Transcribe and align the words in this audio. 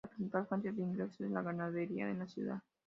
La 0.03 0.09
principal 0.09 0.47
fuente 0.47 0.71
de 0.71 0.81
ingresos 0.81 1.21
es 1.21 1.29
la 1.29 1.43
ganadería 1.43 2.09
en 2.09 2.17
la 2.17 2.27
ciudad. 2.27 2.59